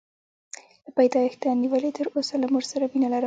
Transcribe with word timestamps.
له 0.83 0.89
پیدایښته 0.97 1.47
نیولې 1.63 1.91
تر 1.97 2.07
اوسه 2.15 2.35
له 2.41 2.47
مور 2.51 2.63
سره 2.71 2.85
مینه 2.91 3.07
لرم. 3.11 3.19